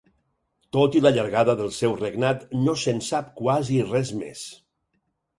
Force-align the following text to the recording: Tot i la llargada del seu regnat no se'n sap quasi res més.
Tot 0.75 0.95
i 0.99 1.01
la 1.05 1.09
llargada 1.17 1.53
del 1.59 1.67
seu 1.75 1.93
regnat 1.99 2.45
no 2.61 2.75
se'n 2.85 3.01
sap 3.09 3.27
quasi 3.43 3.77
res 3.91 4.13
més. 4.23 4.41